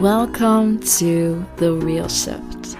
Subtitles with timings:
[0.00, 2.78] Welcome to The Real Shift.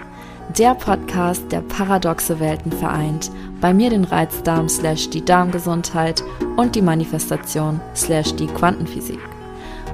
[0.57, 3.29] Der Podcast, der paradoxe Welten vereint.
[3.61, 6.23] Bei mir den Reizdarm slash die Darmgesundheit
[6.57, 9.19] und die Manifestation slash die Quantenphysik.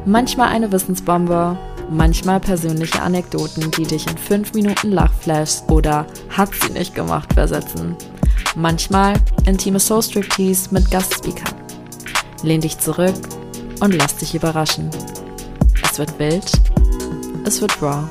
[0.05, 1.57] Manchmal eine Wissensbombe,
[1.91, 7.97] manchmal persönliche Anekdoten, die dich in 5 Minuten Lachflash oder hat sie nicht gemacht versetzen.
[8.55, 9.15] Manchmal
[9.45, 11.55] intime Soul Striptease mit Gastspeakern.
[12.43, 13.15] Lehn dich zurück
[13.81, 14.89] und lass dich überraschen.
[15.83, 16.49] Es wird wild,
[17.47, 18.03] es wird raw,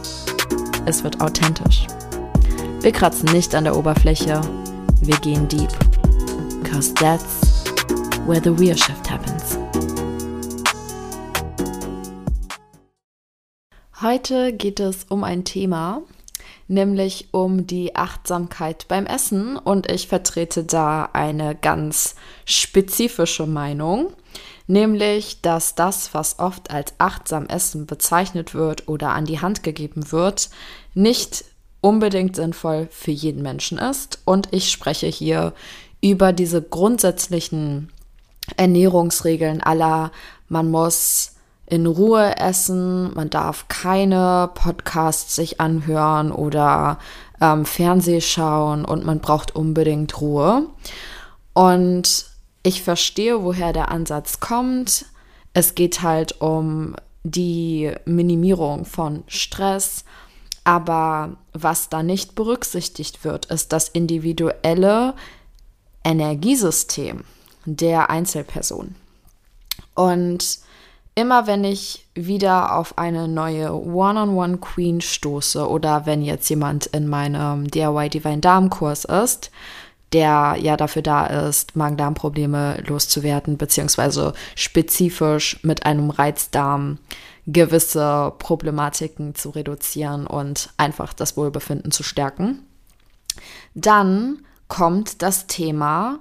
[0.87, 1.87] es wird authentisch.
[2.81, 4.41] Wir kratzen nicht an der Oberfläche,
[5.03, 5.69] wir gehen deep.
[6.65, 7.65] Cause that's
[8.27, 9.59] where the real shift happens.
[14.01, 16.01] Heute geht es um ein Thema,
[16.67, 22.15] nämlich um die Achtsamkeit beim Essen und ich vertrete da eine ganz
[22.47, 24.15] spezifische Meinung
[24.67, 30.11] nämlich dass das, was oft als achtsam Essen bezeichnet wird oder an die Hand gegeben
[30.13, 30.51] wird,
[30.95, 31.45] nicht
[31.81, 34.21] unbedingt sinnvoll für jeden Menschen ist.
[34.25, 35.53] Und ich spreche hier
[36.01, 37.91] über diese grundsätzlichen
[38.57, 40.11] Ernährungsregeln aller,
[40.49, 41.33] man muss
[41.67, 46.99] in Ruhe essen, man darf keine Podcasts sich anhören oder
[47.41, 50.67] ähm, Fernseh schauen und man braucht unbedingt Ruhe.
[51.55, 52.27] Und
[52.67, 55.07] ich verstehe, woher der Ansatz kommt.
[55.53, 60.05] Es geht halt um die Minimierung von Stress.
[60.65, 65.15] Aber was da nicht berücksichtigt wird, ist das individuelle
[66.03, 67.23] Energiesystem
[67.67, 68.97] der Einzelperson.
[69.95, 70.59] Und
[71.15, 77.71] immer wenn ich wieder auf eine neue One-on-One-Queen stoße oder wenn jetzt jemand in meinem
[77.71, 79.53] DIY Divine Darm Kurs ist,
[80.13, 86.99] der ja dafür da ist, Magen-Darm-Probleme loszuwerden, beziehungsweise spezifisch mit einem Reizdarm
[87.47, 92.65] gewisse Problematiken zu reduzieren und einfach das Wohlbefinden zu stärken.
[93.75, 96.21] Dann kommt das Thema,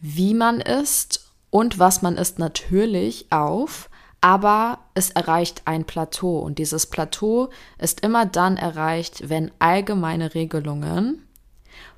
[0.00, 3.88] wie man isst und was man isst natürlich auf,
[4.20, 11.26] aber es erreicht ein Plateau und dieses Plateau ist immer dann erreicht, wenn allgemeine Regelungen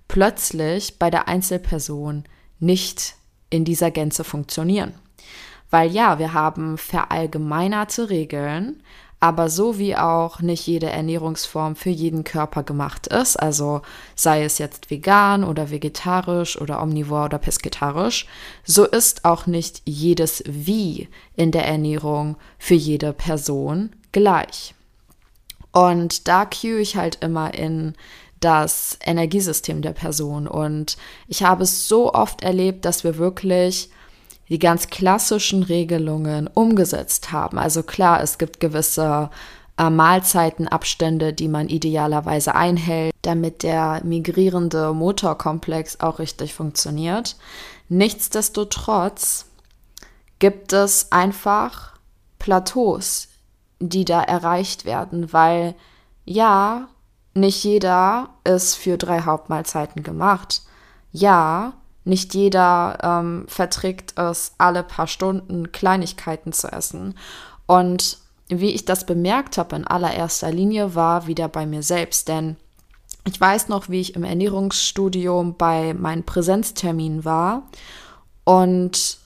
[0.09, 2.25] plötzlich bei der Einzelperson
[2.59, 3.17] nicht
[3.51, 4.95] in dieser Gänze funktionieren.
[5.71, 8.83] Weil ja, wir haben verallgemeinerte Regeln,
[9.25, 13.81] aber so wie auch nicht jede Ernährungsform für jeden Körper gemacht ist, also
[14.15, 18.27] sei es jetzt vegan oder vegetarisch oder omnivor oder pesketarisch,
[18.65, 24.75] so ist auch nicht jedes Wie in der Ernährung für jede Person gleich.
[25.73, 27.95] Und da cue ich halt immer in
[28.45, 30.47] das Energiesystem der Person.
[30.47, 30.97] Und
[31.29, 33.91] ich habe es so oft erlebt, dass wir wirklich
[34.49, 37.59] die ganz klassischen Regelungen umgesetzt haben.
[37.59, 39.31] Also klar, es gibt gewisse
[39.79, 47.37] äh, Mahlzeitenabstände, die man idealerweise einhält, damit der migrierende Motorkomplex auch richtig funktioniert.
[47.89, 49.47] Nichtsdestotrotz
[50.39, 51.95] gibt es einfach
[52.39, 53.29] Plateaus,
[53.81, 55.75] die da erreicht werden, weil
[56.27, 56.89] ja,
[57.35, 60.63] nicht jeder ist für drei Hauptmahlzeiten gemacht.
[61.13, 61.75] Ja,
[62.05, 67.17] nicht jeder ähm, verträgt es, alle paar Stunden Kleinigkeiten zu essen.
[67.67, 68.19] Und
[68.49, 72.29] wie ich das bemerkt habe in allererster Linie, war wieder bei mir selbst.
[72.29, 72.57] Denn
[73.27, 77.63] ich weiß noch, wie ich im Ernährungsstudium bei meinen Präsenzterminen war
[78.45, 79.19] und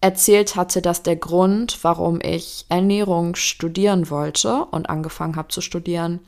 [0.00, 6.18] erzählt hatte, dass der Grund, warum ich Ernährung studieren wollte und angefangen habe zu studieren,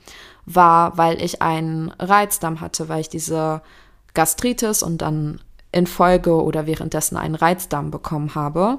[0.46, 3.62] war, weil ich einen Reizdarm hatte, weil ich diese
[4.14, 5.40] Gastritis und dann
[5.72, 8.78] in Folge oder währenddessen einen Reizdarm bekommen habe.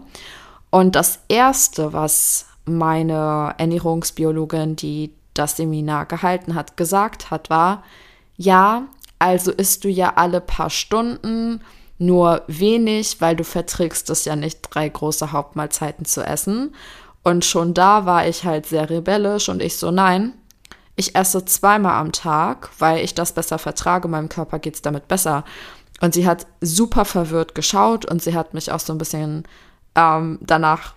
[0.70, 7.84] Und das Erste, was meine Ernährungsbiologin, die das Seminar gehalten hat, gesagt hat, war,
[8.38, 8.84] ja,
[9.20, 11.62] also isst du ja alle paar Stunden
[11.98, 16.74] nur wenig, weil du verträgst es ja nicht, drei große Hauptmahlzeiten zu essen.
[17.24, 20.34] Und schon da war ich halt sehr rebellisch und ich so, nein,
[20.96, 25.08] ich esse zweimal am Tag, weil ich das besser vertrage, meinem Körper geht es damit
[25.08, 25.44] besser.
[26.02, 29.44] Und sie hat super verwirrt geschaut und sie hat mich auch so ein bisschen
[29.96, 30.96] ähm, danach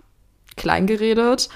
[0.57, 1.49] klein geredet.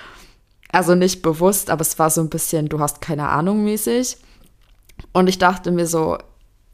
[0.71, 4.17] Also nicht bewusst, aber es war so ein bisschen, du hast keine Ahnung mäßig.
[5.13, 6.19] Und ich dachte mir so,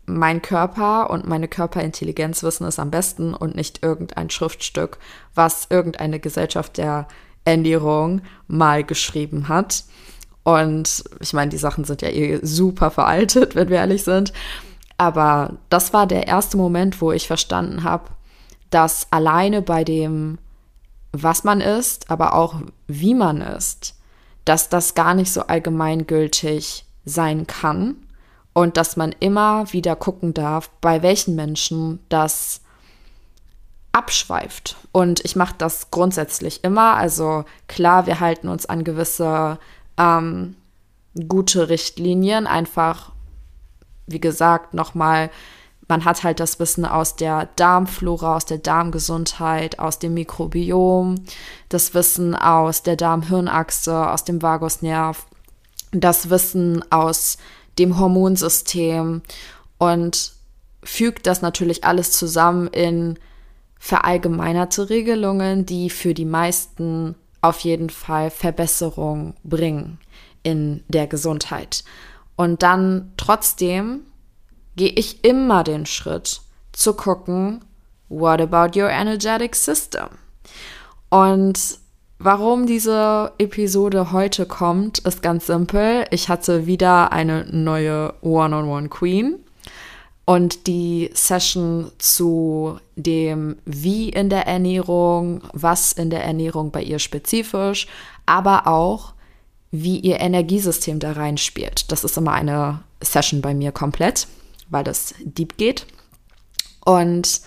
[0.06, 4.99] mein Körper und meine Körperintelligenz wissen es am besten und nicht irgendein Schriftstück,
[5.35, 7.09] was irgendeine Gesellschaft der
[7.44, 9.85] Ernährung mal geschrieben hat.
[10.44, 14.32] Und ich meine, die Sachen sind ja eh super veraltet, wenn wir ehrlich sind.
[14.96, 18.11] Aber das war der erste Moment, wo ich verstanden habe,
[18.70, 20.38] dass alleine bei dem,
[21.12, 22.56] was man isst, aber auch
[22.87, 23.94] wie man isst,
[24.44, 27.96] dass das gar nicht so allgemeingültig sein kann
[28.52, 32.61] und dass man immer wieder gucken darf, bei welchen Menschen das
[33.93, 34.76] abschweift.
[34.93, 36.94] Und ich mache das grundsätzlich immer.
[36.94, 39.58] Also klar, wir halten uns an gewisse
[39.99, 40.56] ähm,
[41.29, 42.47] gute Richtlinien.
[42.47, 43.12] Einfach,
[44.06, 45.31] wie gesagt, nochmal,
[45.89, 51.17] man hat halt das Wissen aus der Darmflora, aus der Darmgesundheit, aus dem Mikrobiom,
[51.69, 55.27] das Wissen aus der Darm-Hirnachse, aus dem Vagusnerv,
[55.93, 57.39] das Wissen aus
[57.79, 59.23] dem Hormonsystem
[59.79, 60.33] und
[60.83, 63.19] fügt das natürlich alles zusammen in
[63.79, 69.99] verallgemeinerte Regelungen, die für die meisten auf jeden Fall Verbesserung bringen
[70.43, 71.85] in der Gesundheit.
[72.37, 74.00] Und dann trotzdem
[74.76, 76.40] gehe ich immer den Schritt
[76.73, 77.64] zu gucken,
[78.08, 80.08] what about your energetic system?
[81.11, 81.79] Und
[82.19, 86.05] warum diese Episode heute kommt, ist ganz simpel.
[86.11, 89.44] Ich hatte wieder eine neue One-on-One-Queen
[90.28, 96.98] und die Session zu dem Wie in der Ernährung, was in der Ernährung bei ihr
[96.98, 97.86] spezifisch,
[98.26, 99.14] aber auch
[99.70, 101.90] wie ihr Energiesystem da reinspielt.
[101.90, 104.28] Das ist immer eine Session bei mir komplett,
[104.69, 105.86] weil das deep geht.
[106.84, 107.40] Und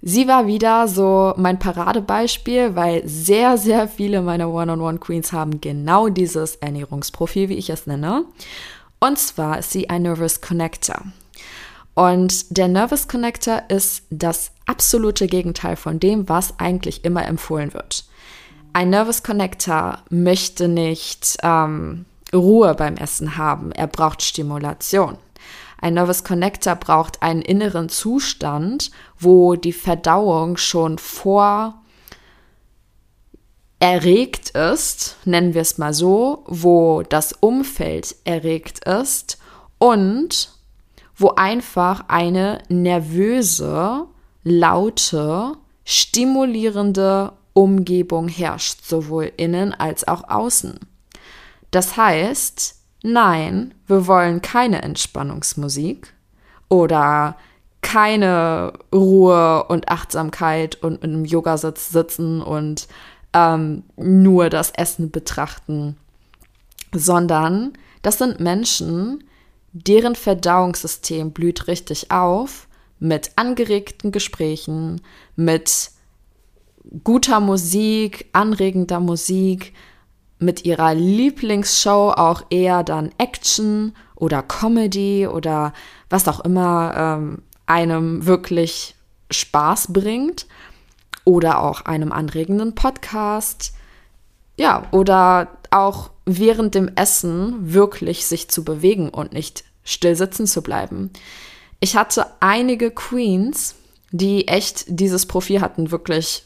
[0.00, 6.56] sie war wieder so mein Paradebeispiel, weil sehr, sehr viele meiner One-on-One-Queens haben genau dieses
[6.56, 8.24] Ernährungsprofil, wie ich es nenne.
[9.00, 11.12] Und zwar ist sie ein Nervous Connector.
[11.94, 18.04] Und der Nervous Connector ist das absolute Gegenteil von dem, was eigentlich immer empfohlen wird.
[18.72, 25.18] Ein Nervous Connector möchte nicht ähm, Ruhe beim Essen haben, er braucht Stimulation.
[25.82, 31.74] Ein Nervous Connector braucht einen inneren Zustand, wo die Verdauung schon vor
[33.80, 39.38] erregt ist, nennen wir es mal so, wo das Umfeld erregt ist
[39.78, 40.52] und
[41.22, 44.06] wo einfach eine nervöse,
[44.42, 45.52] laute,
[45.84, 50.80] stimulierende Umgebung herrscht, sowohl innen als auch außen.
[51.70, 56.12] Das heißt, nein, wir wollen keine Entspannungsmusik
[56.68, 57.36] oder
[57.82, 62.88] keine Ruhe und Achtsamkeit und im Yogasitz sitzen und
[63.32, 65.96] ähm, nur das Essen betrachten,
[66.92, 67.72] sondern
[68.02, 69.24] das sind Menschen,
[69.72, 75.00] Deren Verdauungssystem blüht richtig auf mit angeregten Gesprächen,
[75.34, 75.90] mit
[77.04, 79.72] guter Musik, anregender Musik,
[80.38, 85.72] mit ihrer Lieblingsshow auch eher dann Action oder Comedy oder
[86.10, 88.94] was auch immer ähm, einem wirklich
[89.30, 90.46] Spaß bringt
[91.24, 93.72] oder auch einem anregenden Podcast.
[94.56, 100.62] Ja, oder auch während dem Essen wirklich sich zu bewegen und nicht still sitzen zu
[100.62, 101.10] bleiben.
[101.80, 103.74] Ich hatte einige Queens,
[104.12, 106.44] die echt dieses Profil hatten, wirklich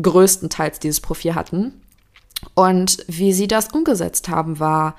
[0.00, 1.80] größtenteils dieses Profil hatten.
[2.54, 4.96] Und wie sie das umgesetzt haben, war,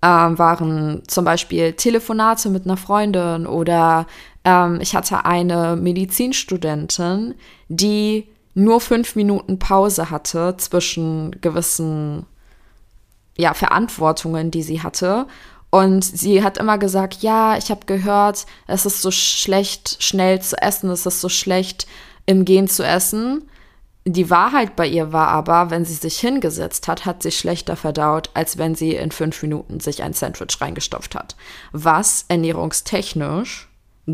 [0.00, 4.06] äh, waren zum Beispiel Telefonate mit einer Freundin oder
[4.44, 7.34] ähm, ich hatte eine Medizinstudentin,
[7.68, 12.26] die nur fünf Minuten Pause hatte zwischen gewissen
[13.36, 15.26] ja, Verantwortungen, die sie hatte.
[15.70, 20.56] Und sie hat immer gesagt, ja, ich habe gehört, es ist so schlecht, schnell zu
[20.60, 21.86] essen, es ist so schlecht,
[22.26, 23.48] im Gehen zu essen.
[24.06, 28.30] Die Wahrheit bei ihr war aber, wenn sie sich hingesetzt hat, hat sie schlechter verdaut,
[28.34, 31.36] als wenn sie in fünf Minuten sich ein Sandwich reingestopft hat.
[31.72, 33.68] Was ernährungstechnisch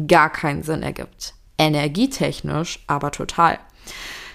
[0.07, 1.35] gar keinen Sinn ergibt.
[1.59, 3.59] Energietechnisch aber total.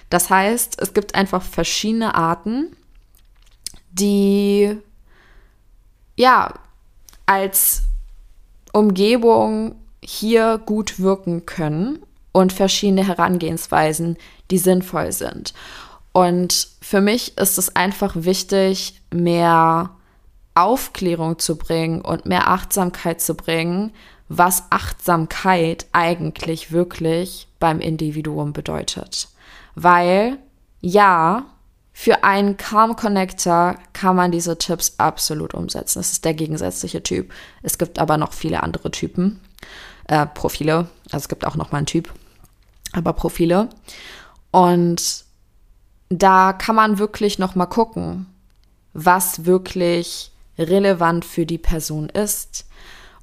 [0.10, 2.76] Das heißt, es gibt einfach verschiedene Arten,
[4.00, 4.78] die
[6.16, 6.54] ja
[7.26, 7.84] als
[8.74, 12.00] Umgebung hier gut wirken können
[12.32, 14.18] und verschiedene Herangehensweisen,
[14.52, 15.54] die sinnvoll sind.
[16.12, 19.90] Und für mich ist es einfach wichtig, mehr
[20.54, 23.92] Aufklärung zu bringen und mehr Achtsamkeit zu bringen,
[24.30, 29.30] was Achtsamkeit eigentlich wirklich beim Individuum bedeutet.
[29.76, 30.38] Weil
[30.82, 31.46] ja,
[31.98, 36.00] für einen Calm Connector kann man diese Tipps absolut umsetzen.
[36.00, 37.32] Das ist der gegensätzliche Typ.
[37.64, 39.40] Es gibt aber noch viele andere Typen,
[40.10, 40.90] äh, Profile.
[41.06, 42.14] Also es gibt auch noch mal einen Typ,
[42.92, 43.70] aber Profile.
[44.52, 45.24] Und
[46.10, 48.26] da kann man wirklich noch mal gucken,
[48.92, 52.66] was wirklich relevant für die Person ist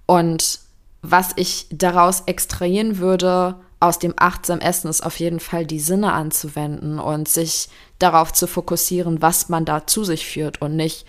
[0.07, 0.61] und
[1.03, 6.13] was ich daraus extrahieren würde, aus dem achtsam Essen ist auf jeden Fall die Sinne
[6.13, 11.05] anzuwenden und sich darauf zu fokussieren, was man da zu sich führt und nicht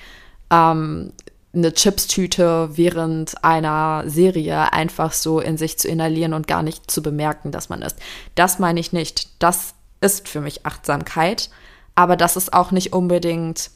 [0.50, 1.14] ähm,
[1.54, 7.04] eine Chipstüte während einer Serie einfach so in sich zu inhalieren und gar nicht zu
[7.04, 8.00] bemerken, dass man isst.
[8.34, 9.30] Das meine ich nicht.
[9.38, 11.52] Das ist für mich Achtsamkeit,
[11.94, 13.70] aber das ist auch nicht unbedingt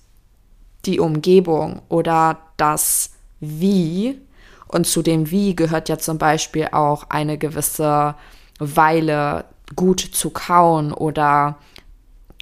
[0.86, 4.20] die Umgebung oder das Wie.
[4.68, 8.16] Und zu dem Wie gehört ja zum Beispiel auch eine gewisse
[8.60, 9.46] Weile
[9.76, 11.58] gut zu kauen oder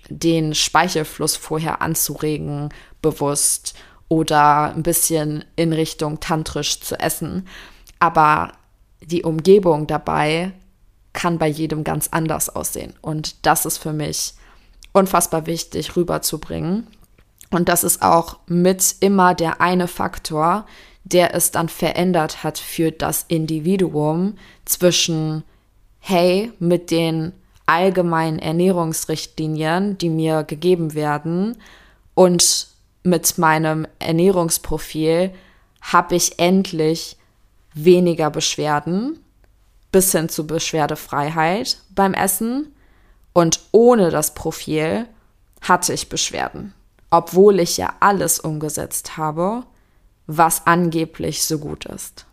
[0.10, 2.70] den Speichelfluss vorher anzuregen,
[3.02, 3.74] bewusst
[4.08, 7.48] oder ein bisschen in Richtung tantrisch zu essen.
[8.00, 8.52] Aber
[9.02, 10.54] die Umgebung dabei
[11.14, 12.94] kann bei jedem ganz anders aussehen.
[13.02, 14.34] Und das ist für mich
[14.92, 16.88] unfassbar wichtig rüberzubringen.
[17.52, 20.66] Und das ist auch mit immer der eine Faktor,
[21.04, 25.44] der es dann verändert hat für das Individuum zwischen,
[26.08, 27.34] hey, mit den
[27.66, 31.58] allgemeinen Ernährungsrichtlinien, die mir gegeben werden,
[32.14, 32.68] und
[33.02, 35.34] mit meinem Ernährungsprofil
[35.82, 37.18] habe ich endlich
[37.74, 39.20] weniger Beschwerden
[39.92, 42.72] bis hin zu Beschwerdefreiheit beim Essen.
[43.34, 45.08] Und ohne das Profil
[45.62, 46.74] hatte ich Beschwerden,
[47.10, 49.64] obwohl ich ja alles umgesetzt habe,
[50.28, 52.26] was angeblich so gut ist.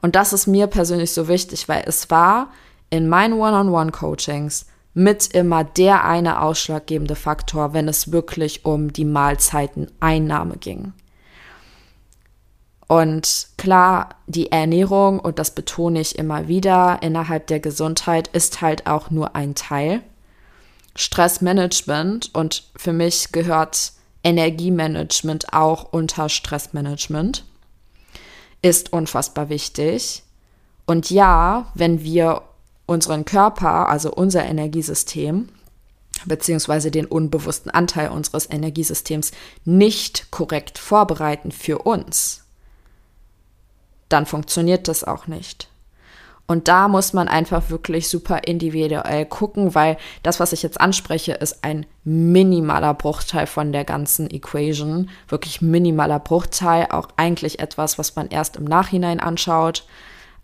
[0.00, 2.50] Und das ist mir persönlich so wichtig, weil es war
[2.92, 10.58] in meinen One-on-One-Coachings mit immer der eine ausschlaggebende Faktor, wenn es wirklich um die Mahlzeiteneinnahme
[10.58, 10.92] ging.
[12.88, 18.86] Und klar, die Ernährung, und das betone ich immer wieder, innerhalb der Gesundheit ist halt
[18.86, 20.02] auch nur ein Teil.
[20.94, 27.46] Stressmanagement und für mich gehört Energiemanagement auch unter Stressmanagement,
[28.60, 30.22] ist unfassbar wichtig.
[30.84, 32.42] Und ja, wenn wir
[32.86, 35.48] unseren Körper, also unser Energiesystem,
[36.26, 39.32] beziehungsweise den unbewussten Anteil unseres Energiesystems
[39.64, 42.44] nicht korrekt vorbereiten für uns,
[44.08, 45.68] dann funktioniert das auch nicht.
[46.46, 51.32] Und da muss man einfach wirklich super individuell gucken, weil das, was ich jetzt anspreche,
[51.32, 55.08] ist ein minimaler Bruchteil von der ganzen Equation.
[55.28, 59.86] Wirklich minimaler Bruchteil, auch eigentlich etwas, was man erst im Nachhinein anschaut.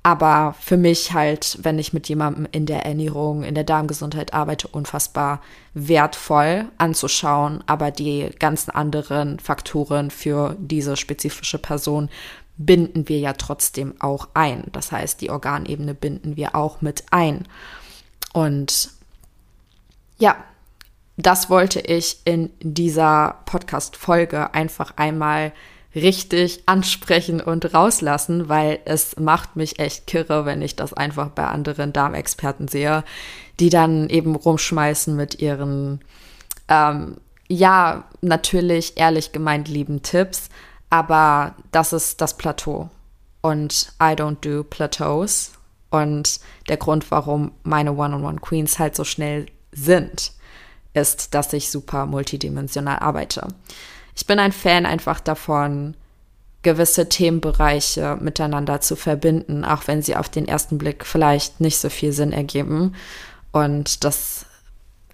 [0.08, 4.66] Aber für mich halt, wenn ich mit jemandem in der Ernährung, in der Darmgesundheit arbeite,
[4.66, 5.42] unfassbar
[5.74, 7.62] wertvoll anzuschauen.
[7.66, 12.08] Aber die ganzen anderen Faktoren für diese spezifische Person
[12.56, 14.64] binden wir ja trotzdem auch ein.
[14.72, 17.46] Das heißt, die Organebene binden wir auch mit ein.
[18.32, 18.88] Und
[20.18, 20.36] ja,
[21.18, 25.52] das wollte ich in dieser Podcast-Folge einfach einmal
[25.94, 31.46] richtig ansprechen und rauslassen, weil es macht mich echt kirre, wenn ich das einfach bei
[31.46, 33.04] anderen Darmexperten sehe,
[33.58, 36.00] die dann eben rumschmeißen mit ihren,
[36.68, 37.16] ähm,
[37.48, 40.50] ja, natürlich ehrlich gemeint lieben Tipps,
[40.90, 42.90] aber das ist das Plateau
[43.40, 45.52] und I don't do Plateaus
[45.90, 50.32] und der Grund, warum meine One-on-One-Queens halt so schnell sind,
[50.92, 53.48] ist, dass ich super multidimensional arbeite.
[54.18, 55.94] Ich bin ein Fan einfach davon,
[56.62, 61.88] gewisse Themenbereiche miteinander zu verbinden, auch wenn sie auf den ersten Blick vielleicht nicht so
[61.88, 62.96] viel Sinn ergeben.
[63.52, 64.44] Und das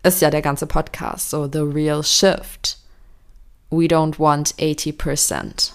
[0.02, 2.78] ist ja der ganze Podcast, so The Real Shift.
[3.68, 5.72] We don't want 80%,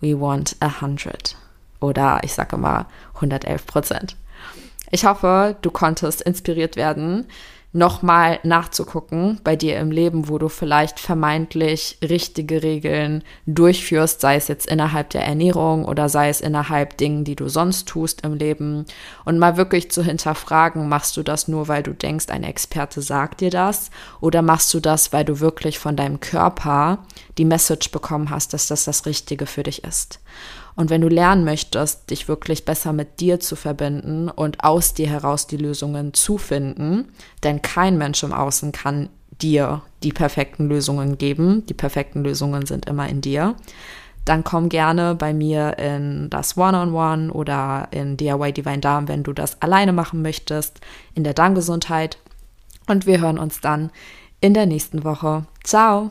[0.00, 1.36] we want 100.
[1.80, 2.86] Oder ich sage mal
[3.18, 4.14] 111%
[4.90, 7.26] Ich hoffe, du konntest inspiriert werden,
[7.72, 14.48] nochmal nachzugucken bei dir im Leben, wo du vielleicht vermeintlich richtige Regeln durchführst, sei es
[14.48, 18.86] jetzt innerhalb der Ernährung oder sei es innerhalb Dingen, die du sonst tust im Leben
[19.24, 23.40] und mal wirklich zu hinterfragen, machst du das nur, weil du denkst, ein Experte sagt
[23.40, 26.98] dir das oder machst du das, weil du wirklich von deinem Körper
[27.38, 30.18] die Message bekommen hast, dass das das Richtige für dich ist.
[30.76, 35.08] Und wenn du lernen möchtest, dich wirklich besser mit dir zu verbinden und aus dir
[35.08, 37.08] heraus die Lösungen zu finden,
[37.42, 39.10] denn kein Mensch im Außen kann
[39.42, 41.64] dir die perfekten Lösungen geben.
[41.66, 43.56] Die perfekten Lösungen sind immer in dir.
[44.24, 49.08] Dann komm gerne bei mir in das One-on-One -on -One oder in DIY Divine Darm,
[49.08, 50.80] wenn du das alleine machen möchtest,
[51.14, 52.18] in der Darmgesundheit.
[52.86, 53.90] Und wir hören uns dann
[54.40, 55.46] in der nächsten Woche.
[55.64, 56.10] Ciao!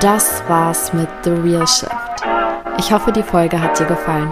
[0.00, 2.55] Das war's mit The Real Shift.
[2.78, 4.28] Ich hoffe, die Folge hat dir gefallen.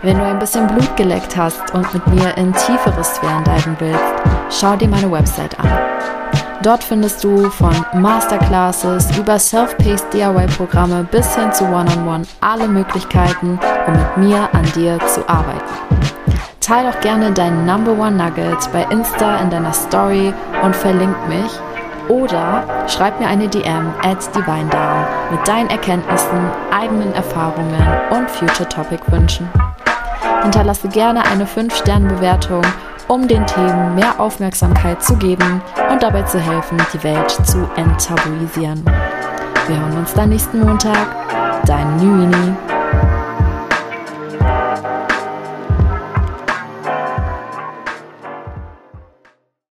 [0.00, 4.02] Wenn du ein bisschen Blut geleckt hast und mit mir in tiefere Sphären diven willst,
[4.50, 5.68] schau dir meine Website an.
[6.62, 12.68] Dort findest du von Masterclasses über Self-Paced DIY-Programme bis hin zu One-on-One -on -One alle
[12.68, 15.74] Möglichkeiten, um mit mir an dir zu arbeiten.
[16.60, 20.32] Teil doch gerne deinen Number One Nugget bei Insta in deiner Story
[20.62, 21.52] und verlink mich
[22.08, 29.02] oder schreib mir eine DM at DivineDown mit deinen Erkenntnissen, eigenen Erfahrungen und Future Topic
[29.10, 29.48] Wünschen.
[30.42, 32.62] Hinterlasse gerne eine 5-Sterne-Bewertung,
[33.08, 38.84] um den Themen mehr Aufmerksamkeit zu geben und dabei zu helfen, die Welt zu enttabuisieren.
[39.68, 41.06] Wir hören uns dann nächsten Montag.
[41.64, 42.71] Dein Nüini.